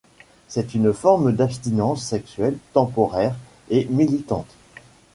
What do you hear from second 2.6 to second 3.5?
temporaire